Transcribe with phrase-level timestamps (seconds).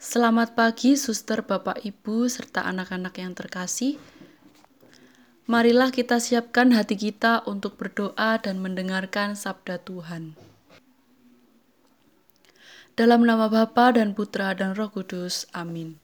[0.00, 4.00] Selamat pagi, suster, bapak, ibu, serta anak-anak yang terkasih.
[5.44, 10.40] Marilah kita siapkan hati kita untuk berdoa dan mendengarkan sabda Tuhan.
[12.96, 15.44] Dalam nama Bapa dan Putra dan Roh Kudus.
[15.52, 16.00] Amin.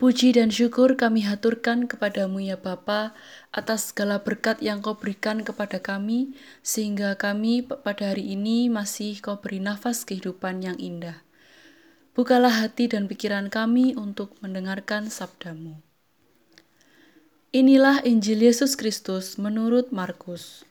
[0.00, 3.12] Puji dan syukur kami haturkan kepadamu ya Bapa
[3.52, 6.32] atas segala berkat yang kau berikan kepada kami
[6.64, 11.20] sehingga kami pada hari ini masih kau beri nafas kehidupan yang indah.
[12.14, 15.82] Bukalah hati dan pikiran kami untuk mendengarkan sabdamu.
[17.50, 20.62] Inilah Injil Yesus Kristus menurut Markus.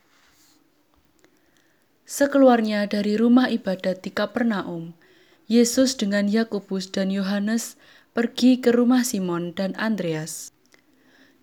[2.08, 4.96] Sekeluarnya dari rumah ibadat di Kapernaum,
[5.44, 7.76] Yesus dengan Yakobus dan Yohanes
[8.16, 10.48] pergi ke rumah Simon dan Andreas.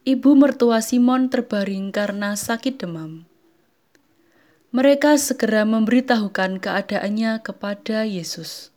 [0.02, 3.30] Ibu mertua Simon terbaring karena sakit demam.
[4.74, 8.74] Mereka segera memberitahukan keadaannya kepada Yesus.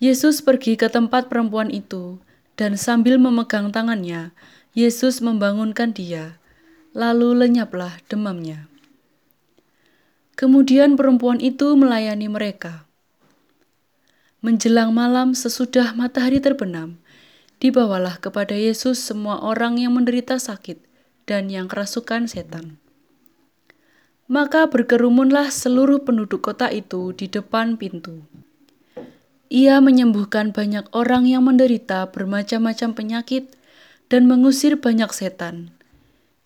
[0.00, 2.24] Yesus pergi ke tempat perempuan itu,
[2.56, 4.32] dan sambil memegang tangannya,
[4.72, 6.40] Yesus membangunkan dia,
[6.96, 8.64] lalu lenyaplah demamnya.
[10.40, 12.88] Kemudian perempuan itu melayani mereka.
[14.40, 16.96] Menjelang malam sesudah matahari terbenam,
[17.60, 20.80] dibawalah kepada Yesus semua orang yang menderita sakit
[21.28, 22.80] dan yang kerasukan setan.
[24.32, 28.24] Maka berkerumunlah seluruh penduduk kota itu di depan pintu.
[29.50, 33.50] Ia menyembuhkan banyak orang yang menderita bermacam-macam penyakit
[34.06, 35.74] dan mengusir banyak setan.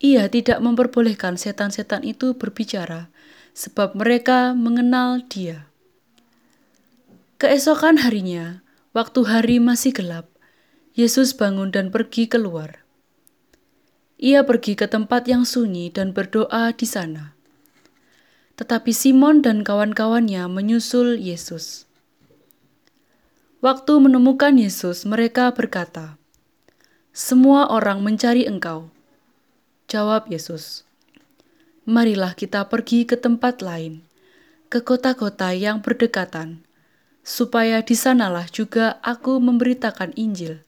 [0.00, 3.12] Ia tidak memperbolehkan setan-setan itu berbicara,
[3.52, 5.68] sebab mereka mengenal Dia.
[7.36, 8.64] Keesokan harinya,
[8.96, 10.32] waktu hari masih gelap,
[10.96, 12.80] Yesus bangun dan pergi keluar.
[14.16, 17.36] Ia pergi ke tempat yang sunyi dan berdoa di sana.
[18.56, 21.84] Tetapi Simon dan kawan-kawannya menyusul Yesus.
[23.64, 26.20] Waktu menemukan Yesus, mereka berkata,
[27.16, 28.92] "Semua orang mencari Engkau."
[29.88, 30.84] Jawab Yesus,
[31.88, 34.04] "Marilah kita pergi ke tempat lain,
[34.68, 36.60] ke kota-kota yang berdekatan."
[37.24, 40.60] supaya di sanalah juga aku memberitakan Injil.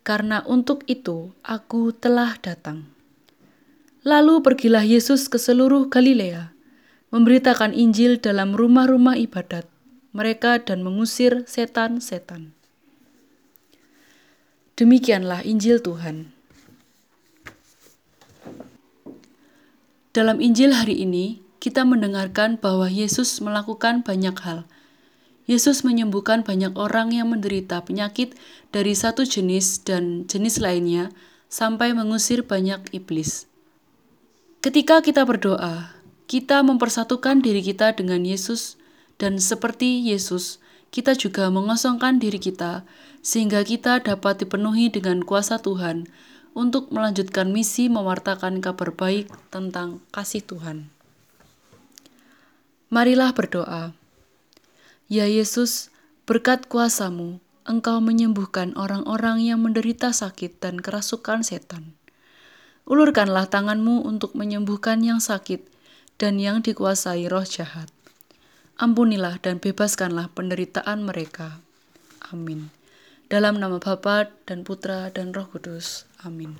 [0.00, 2.88] Karena untuk itu aku telah datang.
[4.00, 6.56] Lalu pergilah Yesus ke seluruh Galilea,
[7.12, 9.68] memberitakan Injil dalam rumah-rumah ibadat
[10.14, 12.52] mereka dan mengusir setan-setan.
[14.78, 16.30] Demikianlah Injil Tuhan.
[20.14, 24.64] Dalam Injil hari ini, kita mendengarkan bahwa Yesus melakukan banyak hal–
[25.48, 28.36] Yesus menyembuhkan banyak orang yang menderita penyakit
[28.68, 31.08] dari satu jenis dan jenis lainnya
[31.48, 33.48] sampai mengusir banyak iblis.
[34.60, 35.96] Ketika kita berdoa,
[36.28, 38.76] kita mempersatukan diri kita dengan Yesus
[39.18, 40.62] dan seperti Yesus,
[40.94, 42.86] kita juga mengosongkan diri kita
[43.20, 46.08] sehingga kita dapat dipenuhi dengan kuasa Tuhan
[46.56, 50.88] untuk melanjutkan misi mewartakan kabar baik tentang kasih Tuhan.
[52.88, 53.92] Marilah berdoa.
[55.12, 55.92] Ya Yesus,
[56.24, 61.92] berkat kuasamu, Engkau menyembuhkan orang-orang yang menderita sakit dan kerasukan setan.
[62.88, 65.68] Ulurkanlah tanganmu untuk menyembuhkan yang sakit
[66.16, 67.92] dan yang dikuasai roh jahat.
[68.78, 71.60] Ampunilah dan bebaskanlah penderitaan mereka.
[72.32, 72.70] Amin.
[73.28, 76.08] Dalam nama Bapa dan Putra dan Roh Kudus.
[76.24, 76.56] Amin.